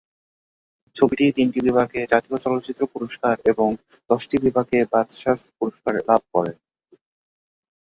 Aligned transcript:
ছবিটি 0.95 1.25
তিনটি 1.37 1.59
বিভাগে 1.67 1.99
জাতীয় 2.11 2.37
চলচ্চিত্র 2.45 2.81
পুরস্কার 2.93 3.35
এবং 3.51 3.69
দশটি 4.09 4.35
বিভাগে 4.45 4.79
বাচসাস 4.93 5.39
পুরস্কার 5.57 5.93
লাভ 6.09 6.21
করে। 6.33 6.51